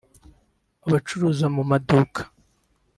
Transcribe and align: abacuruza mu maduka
abacuruza 0.85 1.45
mu 1.55 1.63
maduka 1.69 2.21